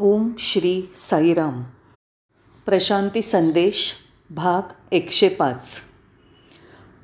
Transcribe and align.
ओम 0.00 0.32
श्री 0.38 0.90
साईराम. 0.94 1.62
प्रशांती 2.66 3.22
संदेश 3.22 3.94
भाग 4.30 4.72
एकशे 4.92 5.28
पाच. 5.28 5.80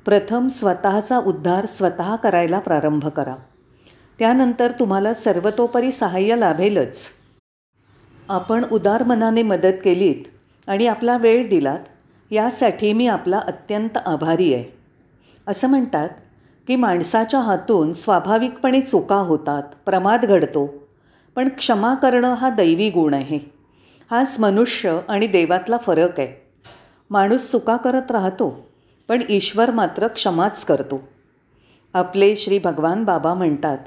प्रथम 0.05 0.47
स्वतःचा 0.47 1.17
उद्धार 1.17 1.65
स्वतः 1.65 2.15
करायला 2.15 2.59
प्रारंभ 2.59 3.07
करा. 3.07 3.35
त्यानंतर 4.19 4.71
तुम्हाला 4.71 5.13
सर्वतोपरी 5.13 5.91
सहाय्य 5.91 6.35
लाभेलच. 6.35 7.09
आपण 8.29 8.65
उदार 8.71 9.03
मनाने 9.03 9.43
मदत 9.43 9.73
केलीत 9.83 10.27
आणि 10.67 10.87
आपला 10.87 11.17
वेळ 11.17 11.49
दिलात 11.49 11.79
यासाठी 12.31 12.93
मी 12.93 13.07
आपला 13.07 13.39
अत्यंत 13.39 13.97
आभारी 13.97 14.53
आहे. 14.53 14.65
असं 15.47 15.67
म्हणतात 15.67 16.09
की 16.67 16.75
माणसाच्या 16.75 17.39
हातून 17.39 17.93
स्वाभाविकपणे 17.93 18.81
चुका 18.81 19.15
होतात 19.15 19.63
प्रमाद 19.85 20.25
घडतो. 20.25 20.82
पण 21.35 21.49
क्षमा 21.49 21.93
करणं 21.93 22.33
हा 22.33 22.49
दैवी 22.49 22.89
गुण 22.89 23.13
आहे. 23.13 23.39
हाच 24.11 24.39
मनुष्य 24.39 24.99
आणि 25.07 25.27
देवातला 25.27 25.77
फरक 25.77 26.19
आहे. 26.19 26.41
माणूस 27.09 27.51
चुका 27.51 27.77
करत 27.77 28.11
राहतो 28.11 28.49
पण 29.07 29.21
ईश्वर 29.29 29.71
मात्र 29.71 30.07
क्षमाच 30.07 30.65
करतो. 30.65 31.01
आपले 31.93 32.35
श्री 32.35 32.59
भगवान 32.59 33.03
बाबा 33.03 33.33
म्हणतात 33.33 33.77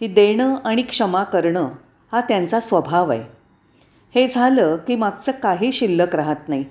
की 0.00 0.06
देणं 0.06 0.56
आणि 0.64 0.82
क्षमा 0.82 1.22
करणं 1.24 1.68
हा 2.12 2.20
त्यांचा 2.20 2.60
स्वभाव 2.60 3.10
आहे. 3.10 3.22
हे 4.14 4.26
झालं 4.28 4.76
की 4.76 4.96
मागचं 4.96 5.32
काही 5.32 5.72
शिल्लक 5.72 6.14
राहत 6.14 6.48
नाही. 6.48 6.64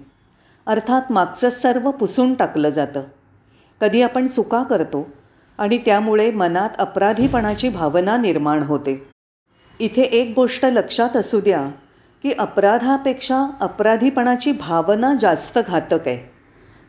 अर्थात 0.67 1.11
मागचं 1.11 1.49
सर्व 1.49 1.91
पुसून 1.91 2.33
टाकलं 2.33 2.69
जातं. 2.69 3.03
कधी 3.81 4.01
आपण 4.01 4.27
चुका 4.27 4.63
करतो 4.63 5.07
आणि 5.57 5.77
त्यामुळे 5.77 6.31
मनात 6.31 6.69
अपराधीपणाची 6.79 7.69
भावना 7.69 8.17
निर्माण 8.17 8.63
होते. 8.63 9.10
इथे 9.81 10.01
एक 10.03 10.33
गोष्ट 10.35 10.65
लक्षात 10.65 11.15
असू 11.17 11.39
द्या 11.39 11.61
की 12.23 12.31
अपराधापेक्षा 12.31 13.45
अपराधीपणाची 13.61 14.51
भावना 14.51 15.13
जास्त 15.13 15.57
घातक 15.67 16.07
आहे. 16.07 16.17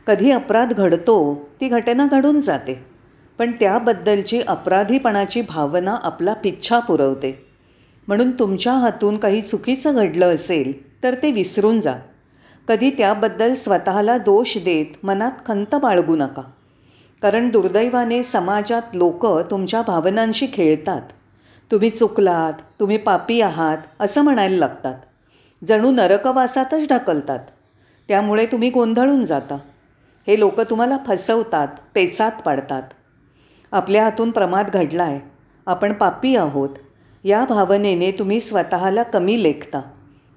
कधी 0.06 0.30
अपराध 0.30 0.72
घडतो 0.72 1.48
ती 1.60 1.68
घटना 1.68 2.06
घडून 2.06 2.40
जाते 2.40 2.74
पण 3.38 3.52
त्याबद्दलची 3.60 4.40
अपराधीपणाची 4.40 5.40
भावना 5.40 5.94
आपला 6.02 6.32
पिच्छा 6.32 6.78
पुरवते. 6.78 7.46
म्हणून 8.08 8.30
तुमच्या 8.30 8.72
हातून 8.72 9.16
काही 9.16 9.40
चुकीचं 9.40 9.94
घडलं 9.94 10.34
असेल 10.34 11.02
तर 11.02 11.14
ते 11.14 11.30
विसरून 11.30 11.80
जा. 11.80 11.94
कधी 12.68 12.90
त्याबद्दल 12.90 13.54
स्वतःला 13.54 14.18
दोष 14.18 14.56
देत 14.58 15.04
मनात 15.04 15.40
खंत 15.46 15.74
बाळगू 15.74 16.16
नका. 16.16 16.42
कारण 17.22 17.48
दुर्दैवाने 17.48 18.22
समाजात 18.22 18.94
लोक 18.94 19.26
तुमच्या 19.50 19.82
भावनांशी 19.82 20.46
खेळतात. 20.52 21.02
तुम्ही 21.72 21.90
चुकलात 21.90 22.52
तुम्ही 22.80 22.96
पापी 22.96 23.40
आहात 23.40 23.78
असं 24.00 24.22
म्हणायला 24.22 24.56
लागतात. 24.56 24.94
जणू 25.64 25.90
नरकवासातच 25.90 26.88
ढकलतात. 26.88 27.38
त्यामुळे 28.08 28.46
तुम्ही 28.46 28.70
गोंधळून 28.70 29.24
जाता. 29.24 29.54
हे 30.26 30.38
लोक 30.38 30.60
तुम्हाला 30.60 30.96
फसवतात 31.06 31.68
पेचात 31.94 32.32
पाडतात. 32.44 32.82
आपल्या 33.72 34.04
हातून 34.04 34.30
प्रमाद 34.30 34.70
घडला 34.70 35.02
आहे 35.02 35.20
आपण 35.66 35.92
पापी 35.92 36.36
आहोत. 36.36 36.68
या 37.24 37.44
भावनेने 37.44 38.10
तुम्ही 38.10 38.40
स्वतःला 38.40 39.02
कमी 39.02 39.42
लेखता. 39.42 39.80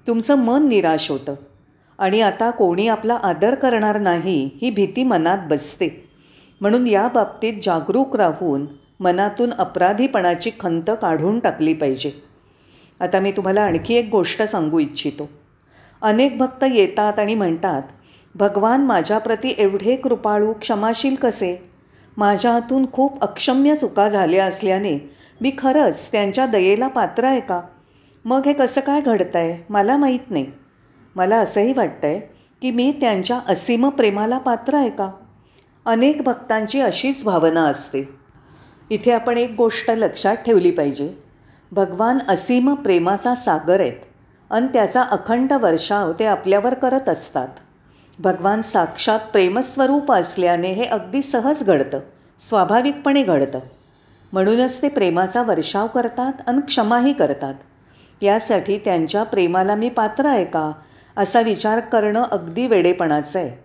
तुमचं 0.06 0.34
मन 0.34 0.68
निराश 0.68 1.10
होतं. 1.10 1.34
आणि 1.98 2.20
आता 2.20 2.50
कोणी 2.50 2.88
आपला 2.88 3.14
आदर 3.14 3.54
करणार 3.54 3.98
नाही 3.98 4.50
ही 4.62 4.70
भीती 4.70 5.02
मनात 5.02 5.38
बसते. 5.50 6.08
म्हणून 6.60 6.86
या 6.86 7.08
बाबतीत 7.08 7.54
जागरूक 7.62 8.16
राहून 8.16 8.66
मनातून 9.00 9.52
अपराधीपणाची 9.52 10.50
खंत 10.60 10.90
काढून 11.02 11.38
टाकली 11.38 11.74
पाहिजे. 11.74 12.10
आता 13.00 13.20
मी 13.20 13.32
तुम्हाला 13.32 13.62
आणखी 13.62 13.94
एक 13.94 14.08
गोष्ट 14.12 14.42
सांगू 14.42 14.78
इच्छितो. 14.78 15.28
अनेक 16.02 16.38
भक्त 16.38 16.64
येतात 16.72 17.18
आणि 17.18 17.34
म्हणतात 17.34 17.82
भगवान 18.34 18.80
माझ्याप्रती 18.80 19.54
एवढे 19.58 19.96
कृपाळू 19.96 20.52
क्षमाशील 20.52 21.14
कसे? 21.14 21.70
माझ्या 22.16 22.52
हातून 22.52 22.86
खूप 22.92 23.22
अक्षम्य 23.22 23.74
चुका 23.76 24.08
झाल्या 24.08 24.44
असल्याने 24.44 25.10
मी 25.40 25.52
खरंच 25.58 26.12
त्यांच्या 26.12 26.46
दयेला 26.46 26.88
पात्र 26.88 27.24
आहे 27.24 27.40
का? 27.40 27.60
मग 28.24 28.42
हे 28.46 28.52
कसं 28.52 28.80
काय 28.80 29.00
घडतं 29.00 29.38
आहे 29.38 29.64
मला 29.68 29.96
माहीत 29.96 30.30
नाही. 30.30 30.46
मला 31.16 31.36
असंही 31.36 31.72
वाटतं 31.72 32.08
आहे 32.08 32.20
की 32.62 32.70
मी 32.70 32.92
त्यांच्या 33.00 33.40
असीम 33.48 33.88
प्रेमाला 33.88 34.38
पात्र 34.38 34.74
आहे 34.74 34.90
का? 34.90 35.10
अनेक 35.86 36.22
भक्तांची 36.22 36.80
अशीच 36.80 37.24
भावना 37.24 37.62
असते. 37.62 38.15
इथे 38.90 39.12
आपण 39.12 39.38
एक 39.38 39.54
गोष्ट 39.56 39.90
लक्षात 39.90 40.36
ठेवली 40.36 40.70
पाहिजे. 40.70 41.12
भगवान 41.72 42.18
असीम 42.28 42.74
प्रेमाचा 42.74 43.34
सागर 43.34 43.80
आहेत 43.80 44.04
आणि 44.50 44.66
त्याचा 44.66 45.02
अखंड 45.02 45.52
वर्षाव 45.52 46.12
ते 46.12 46.26
आपल्यावर 46.26 46.74
करत 46.74 47.08
असतात. 47.08 47.48
भगवान 48.18 48.62
साक्षात 48.62 49.20
प्रेमस्वरूप 49.32 50.12
असल्याने 50.12 50.72
हे 50.72 50.84
अगदी 50.84 51.22
सहज 51.22 51.64
घडतं 51.64 52.00
स्वाभाविकपणे 52.38 53.22
घडतं. 53.22 53.58
म्हणूनच 54.32 54.82
ते 54.82 54.88
प्रेमाचा 54.88 55.42
वर्षाव 55.42 55.86
करतात 55.86 56.32
आणि 56.46 56.60
क्षमाही 56.60 57.12
करतात. 57.12 57.54
यासाठी 58.22 58.78
त्यांच्या 58.78 59.22
प्रेमाला 59.22 59.74
मी 59.74 59.88
पात्र 59.88 60.26
आहे 60.26 60.44
का? 60.44 60.72
असा 61.16 61.40
विचार 61.40 61.80
करणं 61.80 62.22
अगदी 62.22 62.66
वेडेपणाचं 62.66 63.38
आहे. 63.38 63.64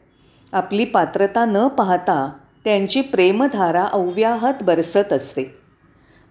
आपली 0.51 0.85
पात्रता 0.85 1.45
न 1.45 1.67
पाहता 1.67 2.31
त्यांची 2.65 3.01
प्रेमधारा 3.01 3.83
अव्याहत 3.83 4.53
बरसत 4.61 5.13
असते. 5.13 5.57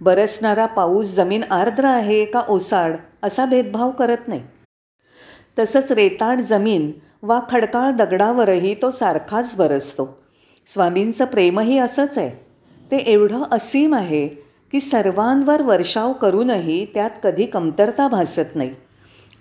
बरसणारा 0.00 0.66
पाऊस 0.66 1.14
जमीन 1.14 1.42
आर्द्र 1.42 1.84
आहे 1.84 2.24
का 2.24 2.42
ओसाड 2.48 2.96
असा 3.22 3.44
भेदभाव 3.44 3.90
करत 3.90 4.28
नाही. 4.28 4.42
तसंच 5.58 5.92
रेताड 5.92 6.40
जमीन 6.40 6.92
वा 7.22 7.40
खडकाळ 7.50 7.90
दगडावरही 7.90 8.74
तो 8.74 8.90
सारखाच 8.90 9.56
बरसतो. 9.56 10.18
स्वामींचं 10.66 11.24
प्रेमही 11.24 11.78
असंच 11.78 12.18
आहे. 12.18 12.30
ते 12.90 12.96
एवढं 12.96 13.42
असीम 13.52 13.94
आहे 13.94 14.28
की 14.72 14.80
सर्वांवर 14.80 15.62
वर्षाव 15.62 16.12
करूनही 16.12 16.84
त्यात 16.84 17.10
कधी 17.22 17.46
कमतरता 17.46 18.08
भासत 18.08 18.56
नाही. 18.56 18.74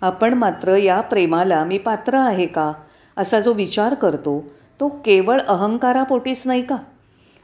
आपण 0.01 0.33
मात्र 0.33 0.75
या 0.75 1.01
प्रेमाला 1.01 1.63
मी 1.63 1.77
पात्र 1.77 2.13
आहे 2.15 2.45
का 2.45 2.73
असा 3.17 3.39
जो 3.39 3.53
विचार 3.53 3.93
करतो 3.93 4.43
तो 4.79 4.87
केवळ 4.87 5.41
अहंकारापोटीच 5.41 6.43
नाही 6.45 6.61
का? 6.61 6.75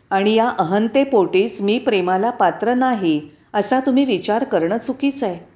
आणि 0.09 0.33
या 0.33 0.49
अहंतेपोटीच 0.59 1.61
मी 1.61 1.79
प्रेमाला 1.79 2.29
पात्र 2.29 2.73
नाही 2.73 3.21
असा 3.53 3.79
तुम्ही 3.79 4.05
विचार 4.05 4.43
करणं 4.43 4.77
चुकीचं 4.77 5.27
आहे. 5.27 5.55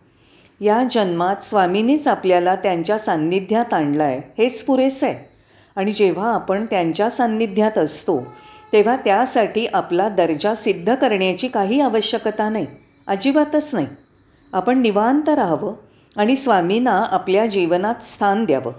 या 0.66 0.84
जन्मात 0.92 1.44
स्वामींनीच 1.44 2.08
आपल्याला 2.08 2.56
त्यांच्या 2.56 2.98
सान्निध्यात 2.98 3.74
आणलं 3.74 4.04
आहे 4.04 4.44
हेच 4.44 4.64
पुरेसं 4.64 5.08
आहे. 5.08 5.30
आणि 5.76 5.92
जेव्हा 5.92 6.34
आपण 6.34 6.66
त्यांच्या 6.66 7.10
सान्निध्यात 7.10 7.78
असतो 7.78 8.24
तेव्हा 8.74 8.96
त्यासाठी 8.96 9.66
आपला 9.66 10.10
दर्जा 10.10 10.56
सिद्ध 10.56 10.96
करण्याची 10.96 11.48
काही 11.48 11.80
आवश्यकता 11.80 12.50
नाही 12.50 12.66
अजिबातच 13.08 13.76
नाही. 13.76 13.88
आपण 14.54 14.80
निवांत 14.80 15.30
राहावं 15.30 15.74
आणि 16.18 16.36
स्वामींना 16.36 17.06
आपल्या 17.12 17.46
जीवनात 17.46 18.04
स्थान 18.04 18.46
द्यावं. 18.46 18.72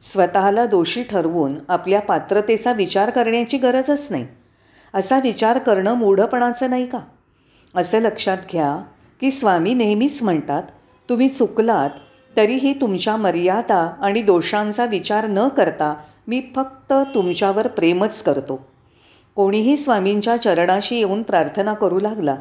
स्वतःला 0.00 0.66
दोषी 0.66 1.02
ठरवून 1.02 1.54
आपल्या 1.68 2.00
पात्रतेचा 2.00 2.72
विचार 2.72 3.10
करण्याची 3.10 3.58
गरजच 3.58 4.06
नाही. 4.10 4.26
असा 4.94 5.18
विचार 5.18 5.58
करणं 5.58 5.94
मूढपणाचं 5.94 6.70
नाही 6.70 6.86
का? 6.86 6.98
असं 7.74 7.98
लक्षात 7.98 8.38
घ्या 8.52 8.82
की 9.20 9.30
स्वामी 9.30 9.74
नेहमीच 9.74 10.22
म्हणतात 10.22 10.62
तुम्ही 11.08 11.28
चुकलात 11.28 11.90
तरीही 12.36 12.72
तुमच्या 12.72 13.16
मर्यादा 13.16 13.92
आणि 14.00 14.22
दोषांचा 14.22 14.84
विचार 14.84 15.26
न 15.26 15.48
करता 15.48 15.94
मी 16.26 16.42
फक्त 16.56 16.92
तुमच्यावर 16.92 17.66
प्रेमच 17.66 18.22
करतो. 18.22 18.66
कोणीही 19.34 19.76
स्वामींच्या 19.76 20.36
चरणाशी 20.36 20.96
येऊन 20.96 21.22
प्रार्थना 21.22 21.74
करू 21.74 22.00
लागला 22.00 22.34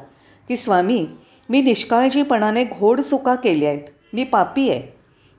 की 0.47 0.57
स्वामी 0.57 1.07
मी 1.49 1.61
निष्काळजीपणाने 1.61 2.63
घोड 2.63 2.99
चुका 2.99 3.35
केल्या 3.35 3.69
आहेत 3.69 3.81
मी 4.13 4.23
पापी 4.23 4.69
आहे. 4.69 4.81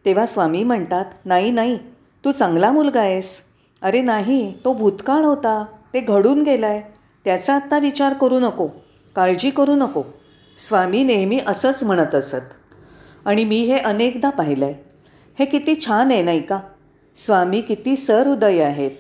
तेव्हा 0.05 0.27
स्वामी 0.27 0.63
म्हणतात 0.63 1.05
नाही 1.25 1.51
नाही 1.51 1.79
तू 2.27 2.33
चांगला 2.33 2.71
मुलगा 2.73 3.01
आहेस. 3.01 3.43
अरे 3.83 4.03
नाही 4.03 4.55
तो 4.65 4.73
भूतकाळ 4.73 5.23
होता. 5.23 5.65
ते 5.95 6.01
घडून 6.01 6.43
गेला 6.43 6.67
आहे 6.67 6.83
त्याचा 7.25 7.55
आत्ता 7.55 7.79
विचार 7.79 8.13
करू 8.13 8.39
नको. 8.41 8.67
काळजी 9.17 9.51
करू 9.51 9.75
नको. 9.75 10.03
स्वामी 10.57 11.05
नेहमी 11.05 11.41
असंच 11.47 11.85
म्हणत 11.85 12.15
असत. 12.15 12.51
आणि 13.25 13.45
मी 13.45 13.61
हे 13.61 13.79
अनेकदा 13.79 14.31
पाहिलं 14.31 14.65
आहे 14.65 14.75
हे 15.39 15.45
किती 15.45 15.75
छान 15.87 16.11
आहे 16.11 16.23
नाही 16.23 16.41
का? 16.43 16.61
स्वामी 17.15 17.61
किती 17.61 17.97
सहृदय 17.97 18.63
आहेत. 18.63 18.91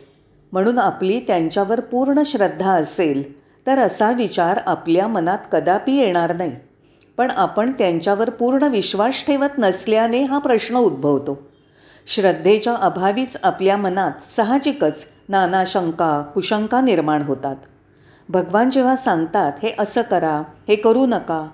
म्हणून 0.52 0.78
आपली 0.78 1.20
त्यांच्यावर 1.20 1.81
पूर्ण 1.81 2.23
श्रद्धा 2.23 2.73
असेल 2.73 3.40
तर 3.67 3.78
असा 3.78 4.11
विचार 4.11 4.61
आपल्या 4.67 5.06
मनात 5.06 5.38
कदापि 5.52 5.93
येणार 5.93 6.37
नाही. 6.37 6.52
पण 7.17 7.31
आपण 7.31 7.73
त्यांच्यावर 7.73 8.31
पूर्ण 8.31 8.62
विश्वास 8.62 9.26
ठेवत 9.26 9.58
नसल्याने 9.58 10.23
हा 10.23 10.38
प्रश्न 10.38 10.76
उद्भवतो. 10.76 11.56
श्रद्धेच्या 12.08 12.75
अभावीच 12.75 13.37
आपल्या 13.43 13.76
मनात 13.76 14.23
साहजिकच 14.23 15.06
नाना 15.29 15.62
शंका 15.67 16.23
कुशंका 16.35 16.81
निर्माण 16.81 17.23
होतात. 17.23 17.56
भगवान 18.29 18.70
जेव्हा 18.70 18.97
सांगतात 18.97 19.53
हे 19.62 19.70
असं 19.79 20.03
करा 20.03 20.43
हे 20.69 20.76
करू 20.76 21.06
नका 21.06 21.49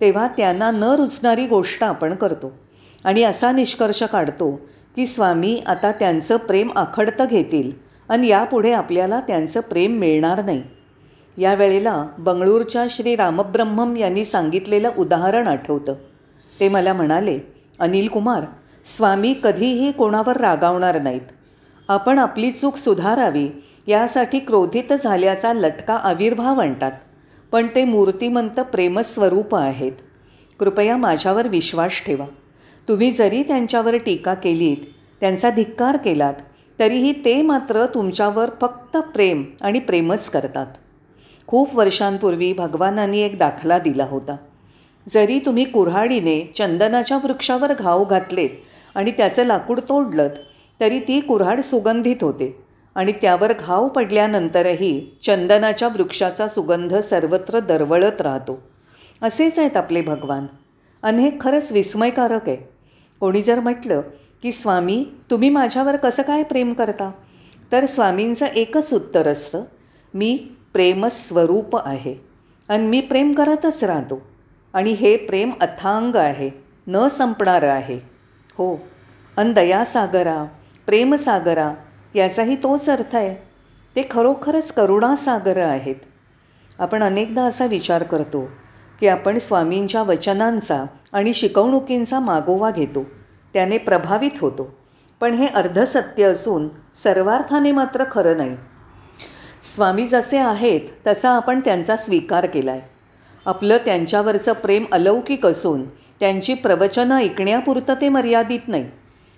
तेव्हा 0.00 0.26
त्यांना 0.28 0.70
न 0.70 0.82
रुचणारी 0.82 1.46
गोष्ट 1.46 1.84
आपण 1.84 2.14
करतो. 2.14 2.52
आणि 3.04 3.22
असा 3.22 3.52
निष्कर्ष 3.52 4.02
काढतो 4.02 4.50
की 4.96 5.06
स्वामी 5.06 5.62
आता 5.66 5.92
त्यांचं 5.92 6.36
प्रेम 6.36 6.70
आखडतं 6.76 7.24
घेतील 7.24 7.70
आणि 8.08 8.28
यापुढे 8.28 8.72
आपल्याला 8.72 9.20
त्यांचं 9.20 9.60
प्रेम 9.60 9.92
मिळणार 9.92 10.44
नाही. 10.44 10.62
या 11.36 11.54
वेळेला 11.54 12.06
बंगळूरच्या 12.18 12.84
श्री 12.90 13.16
रामब्रह्मम 13.16 13.96
यांनी 13.96 14.24
सांगितलेलं 14.24 14.90
उदाहरण 14.98 15.48
आठवतं. 15.48 15.94
ते 16.60 16.68
मला 16.68 16.92
म्हणाले 16.92 17.38
अनिल 17.78 18.08
कुमार 18.08 18.44
स्वामी 18.96 19.34
कधीही 19.44 19.92
कोणावर 19.92 20.36
रागावणार 20.36 21.02
नाहीत. 21.02 21.20
आपण 21.88 22.18
आपली 22.18 22.50
चूक 22.50 22.76
सुधारावी 22.76 23.48
यासाठी 23.86 24.38
क्रोधित 24.38 24.92
झाल्याचा 24.92 25.52
लटका 25.52 25.94
आविर्भाव 25.94 26.60
आणतात. 26.60 26.92
पण 27.52 27.66
ते 27.74 27.84
मूर्तिमंत 27.84 28.60
प्रेमस्वरूप 28.60 29.54
आहेत. 29.54 29.92
कृपया 30.58 30.96
माझ्यावर 30.96 31.48
विश्वास 31.48 32.02
ठेवा. 32.06 32.26
तुम्ही 32.88 33.10
जरी 33.10 33.42
त्यांच्यावर 33.42 33.96
टीका 33.96 34.34
केलीत 34.34 34.76
त्यांचा 35.20 35.50
धिक्कार 35.50 35.96
केलात 35.96 36.34
तरीही 36.78 37.12
ते 37.24 37.42
मात्र 37.42 37.86
तुमच्यावर 37.86 38.50
फक्त 38.60 38.96
प्रेम 38.96 39.44
आणि 39.60 39.78
प्रेमच 39.78 40.30
करतात. 40.30 40.66
खूप 41.46 41.76
वर्षांपूर्वी 41.76 42.52
भगवानांनी 42.52 43.20
एक 43.20 43.38
दाखला 43.38 43.78
दिला 43.78 44.04
होता. 44.04 44.36
जरी 45.08 45.38
तुम्ही 45.38 45.64
कुऱ्हाडीने 45.64 46.52
चंदनाच्या 46.54 47.16
वृक्षावर 47.16 47.72
घाव 47.72 48.04
घातलेत 48.04 48.50
आणि 48.98 49.10
त्याचं 49.10 49.44
लाकूड 49.44 49.80
तोडलं 49.80 50.28
तरी 50.80 51.00
ती 51.00 51.20
कुऱ्हाड 51.20 51.60
सुगंधित 51.60 52.16
होते. 52.20 52.64
आणि 52.94 53.12
त्यावर 53.12 53.52
घाव 53.52 53.88
पडल्यानंतरही 53.88 55.18
चंदनाच्या 55.22 55.88
वृक्षाचा 55.88 56.48
सुगंध 56.48 56.96
सर्वत्र 56.96 57.58
दरवळत 57.58 58.20
राहतो. 58.20 58.62
असेच 59.22 59.58
आहेत 59.58 59.76
आपले 59.76 60.02
भगवान. 60.02 60.46
आणि 61.02 61.22
हे 61.22 61.30
खरंच 61.40 61.72
विस्मयकारक 61.72 62.48
आहे. 62.48 62.56
कोणी 63.20 63.42
जर 63.42 63.60
म्हटलं 63.60 64.00
की 64.42 64.52
स्वामी 64.52 65.06
तुम्ही 65.30 65.48
माझ्यावर 65.48 65.96
कसं 65.96 66.22
काय 66.22 66.42
प्रेम 66.42 66.72
करता? 66.72 67.10
तर 67.72 67.86
स्वामींचं 67.86 68.46
एकच 68.46 68.94
उत्तर 68.94 69.28
असतं 69.28 69.62
मी 70.14 70.48
प्रेमस्वरूप 70.72 71.86
आहे. 71.86 72.14
आणि 72.68 72.86
मी 72.86 73.00
प्रेम 73.00 73.32
करतच 73.32 73.84
राहतो. 73.84 74.22
आणि 74.72 74.90
हे 74.90 75.16
प्रेम 75.16 75.50
अथांग 75.60 76.16
आहे 76.16 76.50
न 76.88 77.06
संपणारं 77.06 77.68
आहे. 77.68 78.17
हो 78.58 78.76
अन 79.36 79.52
दयासागरा 79.52 80.44
प्रेमसागरा 80.86 81.74
याचाही 82.14 82.56
तोच 82.56 82.90
अर्थ 82.90 83.16
आहे. 83.16 83.34
ते 83.96 84.08
खरोखरच 84.10 84.72
करुणासागर 84.72 85.56
आहेत. 85.56 85.94
आपण 86.78 87.02
अनेकदा 87.02 87.42
असा 87.42 87.66
विचार 87.66 88.02
करतो 88.02 88.48
की 89.00 89.08
आपण 89.08 89.38
स्वामींच्या 89.38 90.02
वचनांचा 90.02 90.84
आणि 91.12 91.32
शिकवणुकींचा 91.32 92.20
मागोवा 92.20 92.70
घेतो. 92.70 93.04
त्याने 93.52 93.78
प्रभावित 93.78 94.30
होतो. 94.40 94.78
पण 95.20 95.34
हे 95.34 95.46
अर्धसत्य 95.46 96.24
असून 96.24 96.68
सर्वार्थाने 96.94 97.72
मात्र 97.72 98.04
खरं 98.10 98.36
नाही. 98.36 98.56
स्वामी 99.62 100.06
जसे 100.06 100.38
आहेत 100.38 100.80
तसा 101.06 101.30
आपण 101.30 101.60
त्यांचा 101.60 101.96
स्वीकार 101.96 102.46
केला 102.46 102.70
आहे 102.70 102.80
आपलं 103.46 103.76
त्यांच्यावरचं 103.76 104.52
प्रेम 104.52 104.84
अलौकिक 104.92 105.46
असून 105.46 105.82
त्यांची 106.20 106.54
प्रवचनं 106.54 107.16
ऐकण्यापुरतं 107.16 107.94
ते 108.00 108.08
मर्यादित 108.08 108.60
नाही. 108.68 108.86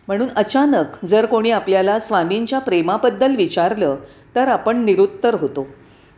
म्हणून 0.09 0.29
अचानक 0.37 1.05
जर 1.05 1.27
कोणी 1.27 1.51
आपल्याला 1.51 1.99
स्वामींच्या 1.99 2.59
प्रेमाबद्दल 2.59 3.37
विचारलं 3.37 3.97
तर 4.37 4.49
आपण 4.49 4.85
निरुत्तर 4.85 5.35
होतो. 5.35 5.67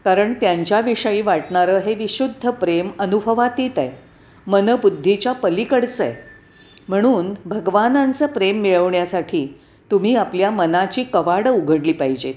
कारण 0.05 0.33
त्यांच्याविषयी 0.33 1.23
वाटणारं 1.23 1.79
हे 1.79 1.95
विशुद्ध 1.95 2.51
प्रेम 2.51 2.91
अनुभवातीत 2.99 3.71
आहे. 3.77 3.91
मनबुद्धीच्या 4.47 5.33
पलीकडचं 5.33 6.05
आहे. 6.05 6.15
म्हणून 6.89 7.35
भगवानांचं 7.45 8.27
प्रेम 8.27 8.61
मिळवण्यासाठी 8.61 9.61
तुम्ही 9.91 10.17
आपल्या 10.17 10.51
मनाची 10.51 11.05
कवाडं 11.05 11.51
उघडली 11.51 11.93
पाहिजेत. 11.93 12.35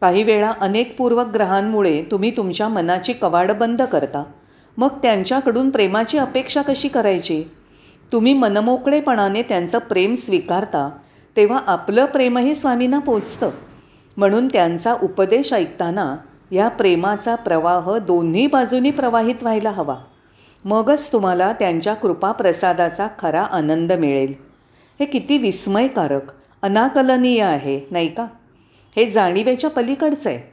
काही 0.00 0.22
वेळा 0.22 0.52
अनेक 0.60 0.96
पूर्वग्रहांमुळे 0.98 2.02
तुम्ही 2.10 2.36
तुमच्या 2.36 2.68
मनाची 2.68 3.12
कवाडं 3.12 3.58
बंद 3.58 3.82
करता. 3.82 4.24
मग 4.76 4.88
त्यांच्याकडून 4.88 5.70
प्रेमाची 5.70 6.18
अपेक्षा 6.18 6.62
कशी 6.62 6.88
करायची? 6.88 7.44
तुम्ही 8.12 8.34
मनमोकळेपणाने 8.34 9.42
त्यांचं 9.42 9.78
प्रेम 9.78 10.14
स्वीकारता 10.14 10.90
तेव्हा 11.36 11.60
आपलं 11.66 12.04
प्रेमही 12.04 12.54
स्वामींना 12.54 12.98
पोचतं. 12.98 13.50
म्हणून 14.16 14.48
त्यांचा 14.48 14.96
उपदेश 15.02 15.52
ऐकताना 15.52 16.16
या 16.50 16.68
प्रेमाचा 16.68 17.34
प्रवाह 17.34 17.98
दोन्ही 17.98 18.46
बाजूनी 18.46 18.90
प्रवाहित 18.90 19.34
व्हायला 19.42 19.70
हवा. 19.70 19.96
मगच 20.64 21.12
तुम्हाला 21.12 21.52
त्यांच्या 21.52 21.94
कृपाप्रसादाचा 21.94 23.08
खरा 23.18 23.42
आनंद 23.42 23.92
मिळेल. 23.92 24.34
हे 25.00 25.04
किती 25.04 25.38
विस्मयकारक 25.38 26.22
अनाकलनीय 26.62 27.42
आहे 27.42 27.80
नाही 27.90 28.08
का? 28.08 28.26
हे 28.96 29.06
जाणीवेच्या 29.06 29.70
पलीकडचं 29.70 30.30
आहे 30.30 30.52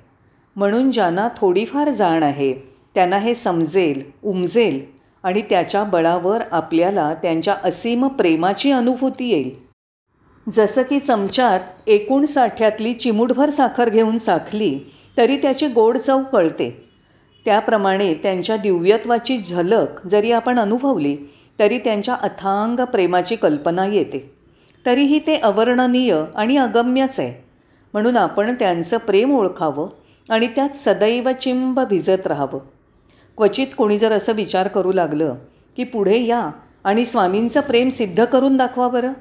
म्हणून 0.55 0.91
ज्यांना 0.91 1.27
थोडीफार 1.37 1.89
जाण 1.89 2.23
आहे 2.23 2.72
त्यांना 2.95 3.17
हे 3.17 3.33
समजेल 3.33 4.01
उमजेल 4.23 4.85
आणि 5.23 5.41
त्याच्या 5.41 5.83
बळावर 5.83 6.41
आपल्याला 6.51 7.13
त्यांच्या 7.13 7.55
असीम 7.63 8.07
प्रेमाची 8.07 8.71
अनुभूती 8.71 9.29
येईल. 9.29 9.51
जसं 10.51 10.81
की 10.81 10.99
चमच्यात 10.99 11.59
एकूण 11.87 12.25
साठ्यातली 12.25 12.93
चिमूटभर 12.93 13.49
साखर 13.49 13.89
घेऊन 13.89 14.17
साखली 14.17 14.79
तरी 15.17 15.37
त्याची 15.37 15.67
गोड 15.67 15.97
चव 15.97 16.21
कळते 16.31 16.89
त्याप्रमाणे 17.45 18.13
त्यांच्या 18.13 18.57
दिव्यत्वाची 18.57 19.37
झलक 19.37 20.07
जरी 20.07 20.31
आपण 20.31 20.59
अनुभवली 20.59 21.17
तरी 21.59 21.77
त्यांच्या 21.77 22.13
अथांग 22.13 22.85
प्रेमाची 22.85 23.35
कल्पना 23.35 23.85
येते. 23.85 24.33
तरीही 24.85 25.19
ते 25.19 25.37
अवर्णनीय 25.37 26.23
आणि 26.35 26.57
अगम्यच 26.57 27.19
आहे. 27.19 27.43
म्हणून 27.93 28.17
आपण 28.17 28.53
त्यांचं 28.53 28.97
प्रेम 28.97 29.37
ओळखावं 29.37 29.89
आणि 30.29 30.47
त्यात 30.47 30.69
सदैव 30.75 31.29
चिंब 31.41 31.79
भिजत 31.79 32.27
राहावं. 32.27 32.59
क्वचित 33.37 33.67
कोणी 33.77 33.99
जर 33.99 34.11
असं 34.11 34.33
विचार 34.33 34.67
करू 34.67 34.91
लागलं 34.91 35.35
की 35.77 35.83
पुढे 35.83 36.23
या 36.23 36.49
आणि 36.83 37.05
स्वामींचं 37.05 37.61
प्रेम 37.61 37.89
सिद्ध 37.89 38.25
करून 38.25 38.57
दाखवा 38.57 38.87
बरं. 38.87 39.13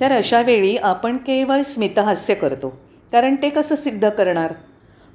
तर 0.00 0.12
अशावेळी 0.12 0.76
आपण 0.76 1.16
केवळ 1.16 1.62
स्मितहास्य 1.62 2.34
करतो. 2.34 2.80
कारण 3.12 3.36
ते 3.42 3.48
कसं 3.48 3.74
सिद्ध 3.74 4.08
करणार? 4.08 4.54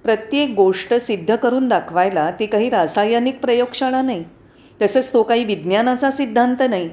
प्रत्येक 0.04 0.50
गोष्ट 0.50 0.94
सिद्ध 0.94 1.36
करून 1.36 1.68
दाखवायला 1.68 2.32
ती 2.32 2.46
काही 2.46 2.70
रासायनिक 2.70 3.40
प्रयोगशाळा 3.40 4.02
नाही. 4.02 4.24
तसंच 4.82 5.14
तो 5.14 5.24
काही 5.24 5.44
विज्ञानाचा 5.44 6.12
सिद्धांत 6.12 6.64
नाही. 6.70 6.90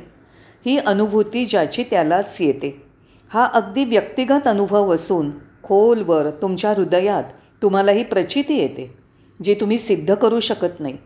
ही 0.67 0.79
अनुभूती 0.79 1.47
ज्याची 1.47 1.83
त्यालाच 1.83 2.37
येते. 2.41 2.83
हा 3.29 3.49
अगदी 3.55 3.85
व्यक्तिगत 3.85 4.47
अनुभव 4.47 4.95
असून 4.95 5.31
खोलवर 5.63 6.31
तुमच्या 6.31 6.71
हृदयात 6.71 7.25
तुम्हाला 7.63 7.93
ही 7.93 8.05
प्रचिती 8.05 8.57
येते 8.57 8.95
जी 9.43 9.55
तुम्ही 9.55 9.79
सिद्ध 9.79 10.15
करू 10.15 10.41
शकत 10.41 10.81
नाही. 10.81 10.97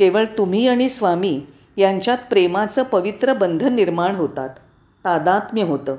केवळ 0.00 0.24
तुम्ही 0.24 0.68
आणि 0.68 0.88
स्वामी 0.88 1.40
यांच्यात 1.76 2.18
प्रेमाचं 2.30 2.82
पवित्र 2.82 3.32
बंधन 3.32 3.74
निर्माण 3.74 4.16
होतात. 4.16 4.48
तादात्म्य 5.04 5.62
होतं. 5.62 5.96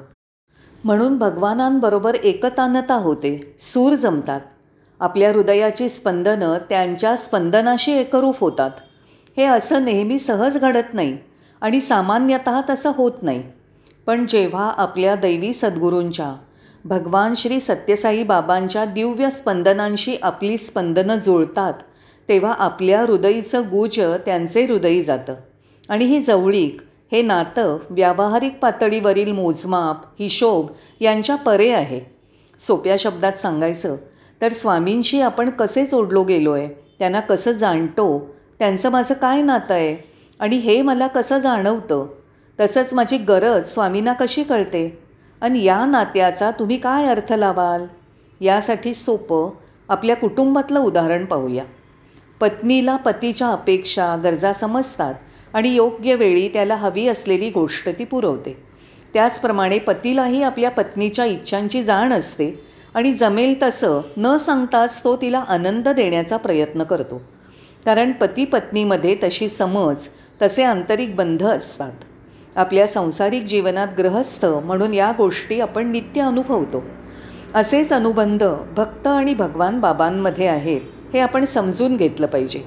म्हणून 0.84 1.17
भगवानांबरोबर 1.17 2.15
एकतानता 2.15 2.96
होते. 2.96 3.55
सूर 3.60 3.96
जमतात. 3.96 4.41
आपल्या 5.00 5.31
हृदयाची 5.31 5.89
स्पंदनं 5.89 6.58
त्यांच्या 6.70 7.15
स्पंदनाशी 7.15 7.91
एकरूप 7.91 8.39
होतात. 8.39 8.72
हे 9.38 9.43
असं 9.43 9.86
नेहमी 9.86 10.20
सहज 10.20 10.58
घडत 10.58 10.93
नाही 10.93 11.17
आणि 11.62 11.79
सामान्यतः 11.79 12.62
तसं 12.70 12.91
होत 12.96 13.12
नाही. 13.22 13.43
पण 14.05 14.25
जेव्हा 14.25 14.74
आपल्या 14.77 15.15
दैवी 15.15 15.53
सद्गुरूंच्या 15.53 16.36
भगवान 16.86 17.34
श्री 17.34 17.60
सत्यसाई 17.60 18.24
बाबांच्या 18.24 18.86
दिव्य 18.86 19.29
स्पंदनांशी 19.29 20.17
आपली 20.24 20.58
स्पंदनं 20.58 21.15
जुळतात 21.15 21.74
तेव्हा 22.32 22.52
आपल्या 22.54 23.02
हृदयीचं 23.02 23.62
गुज 23.62 24.00
त्यांचे 24.26 24.64
हृदयी 24.66 25.02
जातं. 25.02 25.34
आणि 25.90 26.06
ही 26.06 26.20
जवळीक 26.20 26.82
हे 27.12 27.22
नातं 27.22 27.78
व्यावहारिक 27.90 28.60
पातळीवरील 28.60 29.32
मोजमाप 29.32 30.04
हिशोब 30.20 30.68
यांच्या 31.00 31.36
परे 31.36 31.70
आहे. 31.70 32.00
सोप्या 32.60 32.96
शब्दात 33.00 33.32
सांगायचं 33.32 33.96
तर 34.42 34.54
स्वामींशी 34.54 35.22
आपण 35.22 35.50
कसे 35.50 35.86
जोडलो 35.86 36.24
गेलो 36.24 36.52
आहे 36.52 36.68
त्यांना 37.00 37.20
कसं 37.20 37.52
जाणतो 37.52 38.36
त्यांचं 38.60 38.90
माझं 38.90 39.14
काय 39.14 39.42
नातं 39.42 39.74
आहे 39.74 40.10
आणि 40.40 40.56
हे 40.56 40.82
मला 40.82 41.08
कसं 41.08 41.40
जाणवतं 41.40 42.06
तसंच 42.60 42.94
माझी 42.94 43.18
गरज 43.18 43.70
स्वामींना 43.70 44.14
कशी 44.14 44.44
कळते 44.44 45.04
आणि 45.42 45.64
या 45.64 45.86
नात्याचा 45.86 46.52
तुम्ही 46.52 46.78
काय 46.78 47.06
अर्थ 47.06 47.34
लावाल? 47.34 47.86
यासाठी 48.42 48.94
सोपं 48.94 49.50
आपल्या 49.90 50.16
कुटुंबातलं 50.16 50.80
उदाहरण 50.80 51.26
पाहूया. 51.26 51.64
पत्नीला 52.42 52.96
पतीच्या 52.96 53.48
अपेक्षा 53.48 54.16
गरजा 54.24 54.54
समजतात 54.54 55.14
आणि 55.54 55.70
योग्य 55.76 56.16
वेळी 56.16 56.48
त्याला 56.48 56.76
हवी 56.76 57.08
असलेली 57.08 57.50
गोष्ट 57.50 57.90
ती 57.90 58.06
पुरवते. 58.06 58.64
त्याचप्रमाणे 59.14 59.80
पतीलाही 59.80 60.44
आपल्या 60.44 60.70
पत्नीच्या 60.72 61.26
इच्छांची 61.26 61.84
जाण 61.84 62.14
असते 62.14 62.64
आणि 62.94 63.14
जमेल 63.14 63.56
तसं 63.64 64.02
न 64.18 64.36
सांगताच 64.38 65.04
तो 65.04 65.16
तिला 65.16 65.40
आनंद 65.40 65.90
देण्याचा 65.90 66.38
प्रयत्न 66.38 66.84
करतो. 66.84 67.22
कारण 67.86 68.12
पती 68.12 68.46
पत्नीमध्ये 68.46 69.16
तशी 69.24 69.48
समज 69.48 70.08
तसे 70.42 70.64
आंतरिक 70.64 71.16
बंध 71.16 71.44
असतात. 71.44 71.92
आपल्या 72.56 72.88
संसारिक 72.88 73.44
जीवनात 73.44 73.88
ग्रहस्थ 73.98 74.46
म्हणून 74.46 74.94
या 74.94 75.12
गोष्टी 75.18 75.60
आपण 75.60 75.92
नित्य 75.92 76.22
अनुभवतो. 76.22 76.84
असेच 77.56 77.94
अनुबंध 77.94 78.44
भक्त 78.78 79.08
आणि 79.08 79.34
भगवान 79.34 79.80
बाबांमध्ये 79.80 80.48
आहेत. 80.48 80.82
हे 81.13 81.20
आपण 81.20 81.46
समजून 81.46 81.98
घेतलं 81.98 82.27
पाहिजे. 82.27 82.63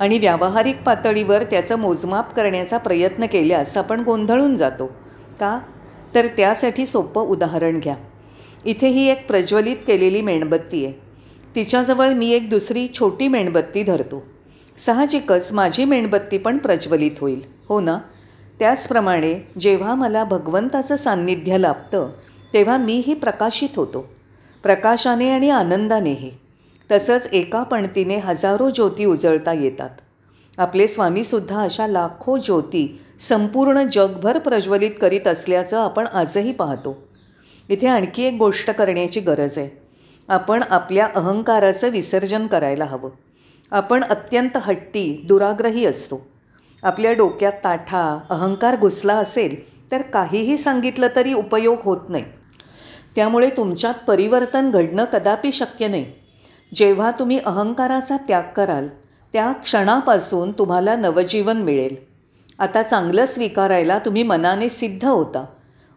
आणि 0.00 0.18
व्यावहारिक 0.18 0.82
पातळीवर 0.82 1.42
त्याचं 1.42 1.76
मोजमाप 1.76 2.34
करण्याचा 2.34 2.78
प्रयत्न 2.78 3.26
केल्यास 3.26 3.76
आपण 3.76 4.00
गोंधळून 4.00 4.54
जातो. 4.54 4.86
का? 5.40 5.60
तर 6.14 6.26
त्यासाठी 6.26 6.86
सोपं 6.86 7.22
उदाहरण 7.22 7.78
घ्या. 7.78 7.96
इथे 8.64 8.88
ही 8.88 9.10
एक 9.10 9.26
प्रज्वलित 9.26 9.76
केलेली 9.86 10.22
मेणबत्ती 10.22 10.84
आहे. 10.84 10.94
तिच्याजवळ 11.54 12.08
मी 12.08 12.30
एक 12.30 12.50
दुसरी 12.50 12.88
छोटी 12.94 13.28
मेणबत्ती 13.28 13.82
धरतो. 13.82 14.26
साहजिकच 14.76 15.52
माझी 15.52 15.84
मेणबत्ती 15.84 16.38
पण 16.38 16.58
प्रज्वलित 16.58 17.10
होईल. 17.20 17.40
हो 17.68 17.80
ना? 17.80 17.98
त्याचप्रमाणे 18.58 19.48
जेव्हा 19.60 19.94
मला 19.94 20.24
भगवंताचं 20.24 20.96
सान्निध्य 20.96 21.58
लाभतं 21.58 22.10
तेव्हा 22.52 22.76
मीही 22.76 23.14
प्रकाशित 23.14 23.68
होतो. 23.76 24.12
प्रकाशाने 24.62 25.30
आणि 25.30 25.50
आनंदानेही. 25.50 26.30
तसंच 26.90 27.28
एका 27.32 27.62
पणतीने 27.62 28.18
हजारो 28.18 28.70
ज्योती 28.70 29.04
उजळता 29.04 29.52
येतात. 29.52 29.90
आपले 30.58 30.86
स्वामीसुद्धा 30.86 31.62
अशा 31.62 31.86
लाखो 31.86 32.38
ज्योती 32.38 33.00
संपूर्ण 33.18 33.82
जगभर 33.92 34.38
प्रज्वलित 34.38 34.90
करीत 35.00 35.26
असल्याचं 35.26 35.78
आपण 35.78 36.06
आजही 36.06 36.52
पाहतो. 36.52 37.08
इथे 37.68 37.86
आणखी 37.86 38.22
एक 38.22 38.34
गोष्ट 38.34 38.70
करण्याची 38.70 39.20
गरज 39.20 39.58
आहे. 39.58 39.82
आपण 40.28 40.62
आपल्या 40.70 41.08
अहंकाराचं 41.14 41.88
विसर्जन 41.88 42.46
करायला 42.46 42.84
हवं. 42.84 43.10
आपण 43.70 44.04
अत्यंत 44.04 44.56
हट्टी 44.56 45.24
दुराग्रही 45.24 45.84
असतो. 45.84 46.26
आपल्या 46.82 47.12
डोक्यात 47.12 47.52
ताठा 47.64 48.18
अहंकार 48.30 48.76
घुसला 48.76 49.14
असेल 49.14 49.56
तर 49.90 50.02
काहीही 50.02 50.56
सांगितलं 50.56 51.06
तरी 51.16 51.32
उपयोग 51.32 51.78
होत 51.82 52.08
नाही. 52.08 52.24
त्यामुळे 53.16 53.50
तुमच्यात 53.50 53.94
परिवर्तन 54.06 54.70
घडणं 54.70 55.04
कदापि 55.04 55.52
शक्य 55.52 55.88
नाही. 55.88 56.19
जेव्हा 56.74 57.10
तुम्ही 57.10 57.38
अहंकाराचा 57.38 58.16
त्याग 58.16 58.42
कराल 58.56 58.88
त्या 59.32 59.52
क्षणापासून 59.52 60.52
तुम्हाला 60.52 60.96
नवजीवन 60.96 61.56
मिळेल. 61.56 61.96
आता 62.58 62.82
चांगलं 62.82 63.24
स्वीकारायला 63.26 63.98
तुम्ही 63.98 64.22
मनाने 64.22 64.68
सिद्ध 64.68 65.04
होता. 65.04 65.44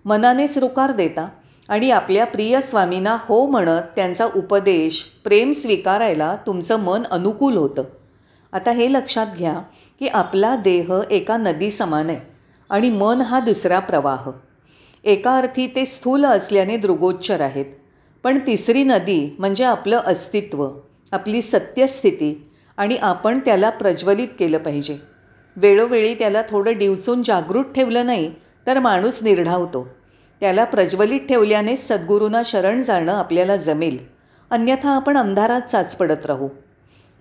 मनानेच 0.06 0.58
रुकार 0.58 0.92
देता 0.92 1.27
आणि 1.70 1.92
आपल्या 1.92 2.25
प्रिय 2.25 2.62
स्वामींना 2.62 3.18
हो 3.22 3.46
म्हणत 3.46 3.82
त्यांचा 3.96 4.25
उपदेश 4.36 5.03
प्रेम 5.24 5.51
स्वीकारायला 5.51 6.36
तुमचं 6.48 6.80
मन 6.80 7.03
अनुकूल 7.12 7.58
होतं. 7.58 7.84
आता 8.53 8.72
हे 8.72 8.94
लक्षात 8.94 9.27
घ्या 9.38 9.53
की 10.00 10.08
आपला 10.08 10.56
देह 10.56 10.94
एका 11.12 11.38
नदी 11.38 11.70
समान 11.72 12.10
आहे 12.10 12.20
आणि 12.70 12.89
मन 12.89 13.22
हा 13.22 13.39
दुसरा 13.39 13.80
प्रवाह. 13.80 14.30
एका 15.03 15.38
अर्थी 15.38 15.68
ते 15.68 15.86
स्थूल 15.86 16.25
असल्याने 16.25 16.77
दृगोच्चर 16.77 17.42
आहेत. 17.42 17.65
पण 18.24 18.39
तिसरी 18.48 18.84
नदी 18.84 19.36
म्हणजे 19.39 19.63
आपलं 19.63 20.01
अस्तित्व 20.06 20.70
आपली 21.12 21.42
सत्यस्थिती 21.42 22.50
आणि 22.77 22.96
आपण 22.96 23.39
त्याला 23.39 23.70
प्रज्वलित 23.70 24.27
केलं 24.39 24.58
पाहिजे. 24.58 24.98
वेळोवेळी 25.56 26.13
त्याला 26.13 26.42
थोडं 26.50 26.77
डिवचून 26.77 27.24
जागृत 27.24 27.63
ठेवलं 27.75 28.06
नाही 28.06 28.34
तर 28.68 28.80
माणूस 28.80 29.24
निर्ढावतो. 29.24 29.88
त्याला 30.39 30.63
प्रज्वलित 30.63 31.20
ठेवल्याने 31.20 31.75
सद्गुरूंना 31.75 32.42
शरण 32.46 32.82
जाणं 32.84 33.13
आपल्याला 33.13 33.58
जमेल. 33.58 33.98
अन्यथा 34.51 34.89
आपण 34.89 35.18
अंधारात 35.18 35.62
चाच 35.62 35.96
पडत 35.96 36.25
राहू. 36.25 36.50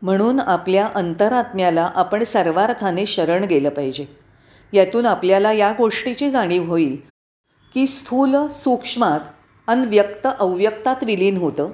म्हणून 0.02 0.40
आपल्या 0.40 0.88
अंतरात्म्याला 0.94 1.90
आपण 1.94 2.24
सर्वार्थाने 2.24 3.06
शरण 3.06 3.44
गेलं 3.44 3.68
पाहिजे. 3.68 4.06
यातून 4.72 5.06
आपल्याला 5.06 5.52
या 5.52 5.72
गोष्टीची 5.78 6.30
जाणीव 6.30 6.64
होईल 6.64 6.96
की 7.74 7.86
स्थूल 7.86 8.46
सूक्ष्मात 8.46 9.20
अन 9.66 9.84
व्यक्त 9.84 10.28
अव्यक्तात 10.40 10.96
विलीन 11.04 11.36
होतं. 11.36 11.70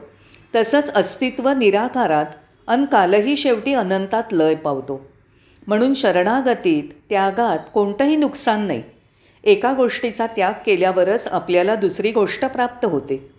तसंच 0.54 0.90
अस्तित्व 0.90 1.48
निराकारात 1.48 2.26
अन 2.66 2.84
कालही 2.84 3.36
शेवटी 3.36 3.74
अनंतात 3.74 4.22
लय 4.32 4.54
पावतो. 4.54 5.06
म्हणून 5.66 5.94
शरणागतीत 5.94 6.82
त्यागात 7.08 7.58
कोणतंही 7.74 8.16
नुकसान 8.16 8.66
नाही. 8.66 8.82
एका 9.44 9.72
गोष्टीचा 9.72 10.26
त्याग 10.26 10.52
केल्यावरच 10.66 11.28
आपल्याला 11.28 11.74
दुसरी 11.74 12.12
गोष्ट 12.12 12.44
प्राप्त 12.44 12.84
होते. 12.84 13.30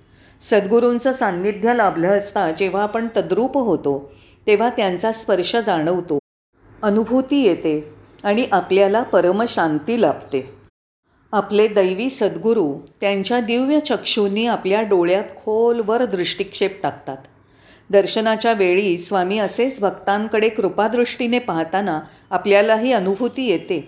सद्गुरूंचं 0.42 1.14
सान्निध्य 1.14 1.74
लाभलं 1.74 2.08
असता 2.08 2.52
जेव्हा 2.52 2.84
आपण 2.84 3.08
तद्रूप 3.18 3.58
होतो 3.58 4.12
तेव्हा 4.48 4.70
त्यांचा 4.70 5.12
स्पर्श 5.12 5.56
जाणवतो. 5.56 6.20
अनुभूती 6.84 7.44
येते 7.44 7.94
आणि 8.24 8.48
आपल्याला 8.52 9.04
परमशांती 9.04 10.02
लाभते. 10.02 10.59
आपले 11.34 11.68
दैवी 11.68 12.10
सद्गुरू 12.10 12.74
त्यांच्या 13.02 13.40
दिव्य 13.40 13.80
चक्षूंनी 13.80 14.46
आपल्या 14.48 14.82
डोळ्यात 14.82 15.24
खोलवर 15.36 16.06
दृष्टिक्षेप 16.06 16.80
टाकतात. 16.84 17.18
दर्शनाच्या 17.90 18.54
वेळी 18.54 18.98
स्वामी 18.98 19.38
असेच 19.40 19.80
भक्तांकडे 19.80 20.50
कृपादृष्टीने 20.50 21.40
पाहताना 21.40 22.00
आपल्यालाही 22.30 22.94
अनुभूती 22.94 23.46
येते. 23.46 23.80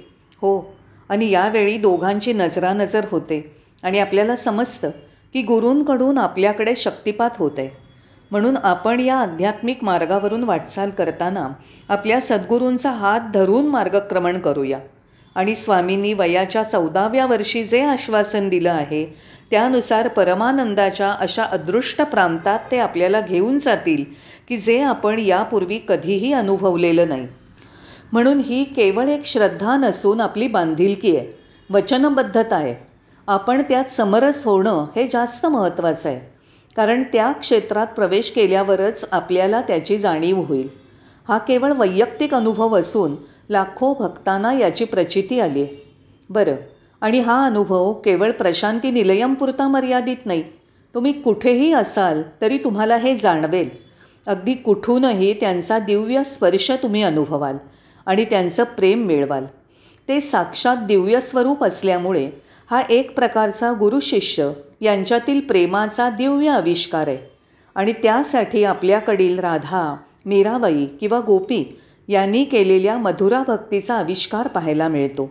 हो 0.42 0.74
आणि 1.10 1.30
यावेळी 1.30 1.78
दोघांची 1.78 2.34
नजरानजर 2.34 3.06
होते 3.12 3.56
आणि 3.84 4.00
आपल्याला 4.00 4.36
समजतं 4.36 4.90
की 5.34 5.42
गुरूंकडून 5.42 6.18
आपल्याकडे 6.18 6.76
शक्तिपात 6.76 7.30
होते 7.38 7.72
म्हणून 8.32 8.58
आपण 8.58 9.00
या 9.00 9.18
आध्यात्मिक 9.18 9.84
मार्गावरून 9.84 10.44
वाटचाल 10.44 10.90
करताना 10.90 11.50
आपल्या 11.90 12.22
सद्गुरूंचा 12.22 12.92
हात 12.92 13.32
धरून 13.34 13.68
मार्गक्रमण 13.68 14.40
करूया. 14.40 14.80
आणि 15.36 15.56
स्वामींनी 15.56 16.14
वयाच्या 16.14 16.64
चौदाव्या 16.64 17.26
वर्षी 17.26 17.64
जे 17.64 17.82
आश्वासन 17.82 18.50
दिलं 18.50 18.72
आहे 18.72 19.06
त्यानुसार 19.52 20.08
परमानंदाच्या 20.08 21.12
अशा 21.12 21.44
अदृष्ट 21.44 22.02
प्रांतात 22.02 22.60
ते 22.72 22.78
आपल्याला 22.78 23.22
घेऊन 23.22 23.58
जातील 23.60 24.04
की 24.50 24.58
जे 24.58 24.80
आपण 24.82 25.20
यापूर्वी 25.20 25.80
कधीही 25.88 26.34
अनुभवलेलं 26.34 27.10
नाही. 27.10 27.28
म्हणून 28.12 28.40
ही 28.40 28.64
केवळ 28.64 29.08
एक 29.08 29.26
श्रद्धा 29.26 29.76
नसून 29.78 30.22
आपली 30.22 30.48
बांधिलकी 30.48 31.16
आहे 31.18 31.32
वचनबद्धता 31.70 32.56
आहे. 32.56 32.76
आपण 33.28 33.62
त्यात 33.62 33.92
समरस 33.92 34.46
होणं 34.46 34.86
हे 34.96 35.08
जास्त 35.08 35.46
महत्त्वाचं 35.46 36.10
आहे 36.10 36.20
कारण 36.76 37.04
त्या 37.04 37.32
क्षेत्रात 37.32 37.88
प्रवेश 37.88 38.32
केल्यावरच 38.32 39.06
आपल्याला 39.12 39.62
त्याची 39.62 39.98
जाणीव 39.98 40.42
होईल. 40.42 40.68
हा 41.28 41.38
केवळ 41.38 41.72
वैयक्तिक 41.72 42.34
अनुभव 42.34 42.80
असून 42.80 43.16
लाखो 43.52 43.94
भक्तांना 43.94 44.54
याची 44.54 44.86
प्रचिती 44.86 45.40
आली 45.40 45.62
आहे 45.62 45.76
बरं 46.30 46.56
आणि 47.02 47.20
हा 47.20 47.46
अनुभव 47.46 47.94
केवळ 47.94 48.32
प्रशांती 48.32 48.92
निलयमपुरता 48.92 49.68
मर्यादित 49.68 50.26
नाही 50.26 50.44
तुम्ही 50.94 51.12
कुठेही 51.22 51.72
असाल 51.74 52.22
तरी 52.42 52.58
तुम्हाला 52.58 52.98
हे 52.98 53.16
जाणवेल. 53.16 53.70
अगदी 54.28 54.54
कुठूनही 54.54 55.34
त्यांचा 55.34 55.80
दिव्य 55.80 56.24
स्पर्श 56.24 56.72
तुम्ही 56.72 57.04
अनुभवाल 57.04 57.58
आणि 58.06 58.26
त्यांचं 58.26 58.64
प्रेम 58.64 59.06
मिळवाल. 59.06 59.46
ते 60.08 60.20
साक्षात 60.20 60.78
दिव्य 60.78 61.20
स्वरूप 61.20 61.64
असल्यामुळे 61.64 62.30
हा 62.72 62.82
एक 62.90 63.16
प्रकारचा 63.16 63.72
गुरुशिष्य 63.72 64.52
यांच्यातील 64.82 65.40
प्रेमाचा 65.40 66.10
दिव्य 66.10 66.50
आविष्कार 66.50 67.08
आहे. 67.08 67.18
आणि 67.76 67.94
त्यासाठी 67.94 68.64
आपल्याकडील 68.64 69.40
राधा 69.40 69.96
मीराबाई 70.26 70.86
किंवा 70.86 71.20
गोपी 71.20 71.64
यांनी 72.12 72.44
केलेल्या 72.44 72.98
मधुरा 72.98 73.44
भक्तीचा 73.48 73.94
आविष्कार 73.96 74.48
पाहायला 74.48 74.88
मिळतो. 74.88 75.30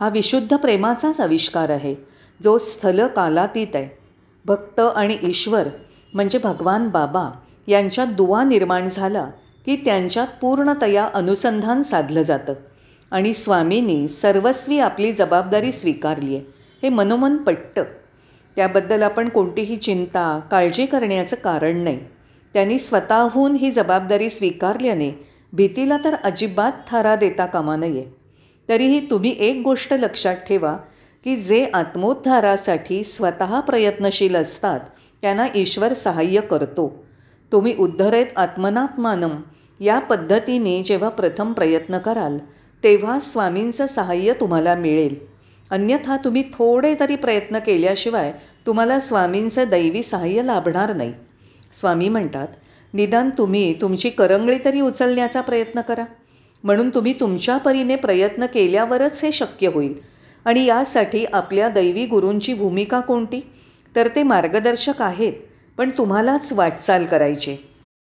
हा 0.00 0.08
विशुद्ध 0.08 0.56
प्रेमाचाच 0.56 1.20
आविष्कार 1.20 1.70
आहे 1.70 1.94
जो 2.42 2.58
स्थल 2.58 3.06
कालातीत 3.06 3.74
आहे. 3.74 3.88
भक्त 4.44 4.80
आणि 4.80 5.16
ईश्वर 5.22 5.68
म्हणजे 6.14 6.38
भगवान 6.38 6.88
बाबा 6.88 7.28
यांच्यात 7.66 8.06
दुवा 8.06 8.44
निर्माण 8.44 8.88
झाला 8.88 9.26
की 9.66 9.76
त्यांच्यात 9.76 10.26
पूर्णतया 10.40 11.08
अनुसंधान 11.14 11.82
साधलं 11.82 12.22
जातं 12.22 12.54
आणि 13.10 13.32
स्वामींनी 13.32 14.08
सर्वस्वी 14.08 14.78
आपली 14.78 15.12
जबाबदारी 15.12 15.72
स्वीकारली 15.72 16.36
आहे. 16.36 16.44
हे 16.82 16.88
मनोमन 16.88 17.36
पट्ट. 17.36 17.80
त्याबद्दल 18.56 19.02
आपण 19.02 19.28
कोणतीही 19.28 19.76
चिंता 19.76 20.40
काळजी 20.50 20.86
करण्याचं 20.86 21.36
कारण 21.36 21.76
नाही. 21.76 21.98
त्यांनी 22.54 22.78
स्वतःहून 22.78 23.54
ही 23.54 23.70
जबाबदारी 23.70 24.28
स्वीकारल्याने 24.30 25.33
भीतीला 25.54 25.96
तर 26.04 26.14
अजिबात 26.14 26.72
थारा 26.90 27.16
देता 27.16 27.46
कामा 27.46 27.76
नये. 27.76 28.04
तरीही 28.68 29.00
तुम्ही 29.00 29.36
एक 29.38 29.60
गोष्ट 29.64 29.92
लक्षात 29.94 30.36
ठेवा 30.36 30.76
की 31.24 31.36
जे 31.36 31.66
आत्मोद्धारासाठी 31.74 33.04
स्वतः 33.04 33.60
प्रयत्नशील 33.60 34.36
असतात 34.36 34.80
त्यांना 35.22 35.46
ईश्वर 35.54 35.92
सहाय्य 35.92 36.40
करतो. 36.40 37.04
तुम्ही 37.52 37.74
उद्धरेत 37.78 38.26
आत्मनात्मानम 38.36 39.30
या 39.80 39.98
पद्धतीने 39.98 40.82
जेव्हा 40.82 41.08
प्रथम 41.08 41.52
प्रयत्न 41.52 41.98
कराल 41.98 42.38
तेव्हा 42.84 43.18
स्वामींचं 43.18 43.86
सहाय्य 43.86 44.32
तुम्हाला 44.32 44.74
मिळेल. 44.74 45.14
अन्यथा 45.70 46.16
तुम्ही 46.16 46.42
थोडे 46.42 46.94
तरी 47.00 47.16
प्रयत्न 47.16 47.58
केल्याशिवाय 47.58 48.32
तुम्हाला 48.66 48.98
स्वामींचं 48.98 49.64
दैवी 49.68 50.02
सहाय्य 50.02 50.42
लाभणार 50.42 50.96
नाही. 50.96 51.12
स्वामी 51.72 52.08
म्हणतात 52.08 52.48
निदान 52.94 53.30
तुम्ही 53.30 53.80
तुमची 53.80 54.10
करंगळी 54.10 54.58
तरी 54.64 54.80
उचलण्याचा 54.80 55.40
प्रयत्न 55.40 55.80
करा. 55.80 56.04
म्हणून 56.64 56.90
तुम्ही 56.90 57.12
तुमच्या 57.20 57.56
परीने 57.56 57.96
प्रयत्न 57.96 58.46
केल्यावरच 58.46 59.24
हे 59.24 59.32
शक्य 59.32 59.68
होईल. 59.68 59.94
आणि 60.44 60.64
यासाठी 60.64 61.24
आपल्या 61.24 61.68
दैवी 61.68 62.06
गुरूंची 62.06 62.54
भूमिका 62.54 63.00
कोणती? 63.00 63.40
तर 63.96 64.08
ते 64.16 64.22
मार्गदर्शक 64.22 65.02
आहेत 65.02 65.32
पण 65.78 65.90
तुम्हालाच 65.98 66.52
वाटचाल 66.52 67.04
करायची. 67.04 67.56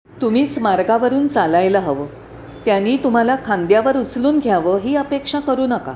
तुम्हीच 0.09 0.59
मार्गावरून 0.59 1.27
चालायला 1.27 1.79
हवं. 1.79 2.07
त्यांनी 2.65 2.97
तुम्हाला 2.97 3.35
खांद्यावर 3.45 3.97
उचलून 3.97 4.39
घ्यावं 4.39 4.79
ही 4.79 4.95
अपेक्षा 4.95 5.39
करू 5.39 5.67
नका. 5.67 5.93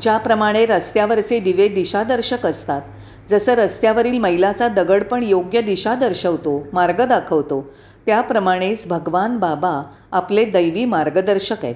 ज्याप्रमाणे 0.00 0.66
रस्त्यावरचे 0.66 1.38
दिवे 1.40 1.68
दिशादर्शक 1.68 2.46
असतात 2.46 2.82
जसं 3.30 3.52
रस्त्यावरील 3.52 4.18
मैलाचा 4.18 4.68
दगड 4.68 5.04
पण 5.04 5.22
योग्य 5.22 5.60
दिशा 5.60 5.94
दर्शवतो 5.94 6.66
मार्ग 6.72 7.06
दाखवतो 7.06 7.74
त्याप्रमाणेच 8.06 8.86
भगवान 8.88 9.36
बाबा 9.38 9.82
आपले 10.12 10.44
दैवी 10.44 10.84
मार्गदर्शक 10.84 11.64
आहेत. 11.64 11.74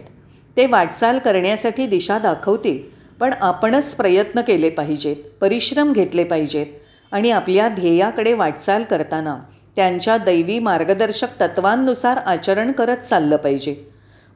ते 0.56 0.66
वाटचाल 0.66 1.18
करण्यासाठी 1.18 1.86
दिशा 1.86 2.18
दाखवतील 2.18 2.78
पण 3.20 3.32
आपणच 3.40 3.94
प्रयत्न 3.94 4.40
केले 4.40 4.70
पाहिजेत 4.70 5.16
परिश्रम 5.40 5.92
घेतले 5.92 6.24
पाहिजेत 6.24 6.66
आणि 7.12 7.30
आपल्या 7.30 7.68
ध्येयाकडे 7.68 8.32
वाटचाल 8.34 8.82
करताना 8.82 9.36
त्यांच्या 9.76 10.16
दैवी 10.18 10.58
मार्गदर्शक 10.58 11.40
तत्वांनुसार 11.40 12.16
आचरण 12.16 12.72
करत 12.72 12.96
चाललं 12.96 13.36
पाहिजे. 13.36 13.74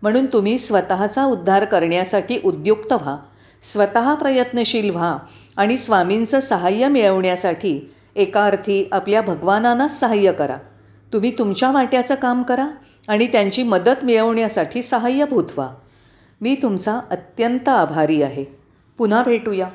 म्हणून 0.02 0.26
तुम्ही 0.26 0.58
स्वतःचा 0.58 1.24
उद्धार 1.24 1.64
करण्यासाठी 1.64 2.38
उद्युक्त 2.44 2.92
व्हा 2.92 3.16
स्वतः 3.62 4.14
प्रयत्नशील 4.14 4.90
व्हा 4.90 5.16
आणि 5.56 5.76
स्वामींचं 5.76 6.40
सहाय्य 6.40 6.88
मिळवण्यासाठी 6.88 7.92
एका 8.16 8.44
अर्थी 8.44 8.88
आपल्या 8.92 9.20
भगवानांनाच 9.20 10.00
सहाय्य 10.00 10.32
करा. 10.32 10.56
तुम्ही 11.12 11.38
तुमच्या 11.38 11.70
वाट्याचं 11.70 12.14
काम 12.14 12.42
करा 12.42 12.68
आणि 13.08 13.26
त्यांची 13.26 13.62
मदत 13.62 14.04
मिळवण्यासाठी 14.04 14.82
सहाय्यभूत 14.82 15.44
व्हा. 15.44 15.74
मी 16.40 16.54
तुमचा 16.54 17.00
अत्यंत 17.10 17.68
आभारी 17.68 18.22
आहे. 18.22 18.44
पुन्हा 18.98 19.22
भेटूया. 19.22 19.68